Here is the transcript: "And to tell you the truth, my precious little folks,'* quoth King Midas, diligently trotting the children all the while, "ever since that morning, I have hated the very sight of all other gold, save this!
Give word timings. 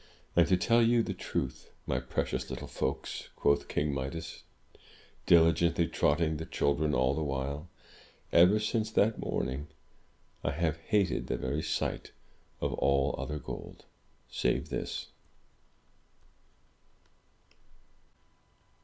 "And 0.35 0.47
to 0.47 0.57
tell 0.57 0.81
you 0.81 1.03
the 1.03 1.13
truth, 1.13 1.69
my 1.85 1.99
precious 1.99 2.49
little 2.49 2.67
folks,'* 2.67 3.29
quoth 3.35 3.67
King 3.67 3.93
Midas, 3.93 4.41
diligently 5.27 5.87
trotting 5.87 6.37
the 6.37 6.45
children 6.47 6.95
all 6.95 7.13
the 7.13 7.21
while, 7.21 7.67
"ever 8.31 8.57
since 8.59 8.89
that 8.93 9.19
morning, 9.19 9.67
I 10.43 10.53
have 10.53 10.77
hated 10.77 11.27
the 11.27 11.37
very 11.37 11.61
sight 11.61 12.13
of 12.61 12.73
all 12.73 13.13
other 13.19 13.37
gold, 13.37 13.85
save 14.27 14.69
this! 14.69 15.09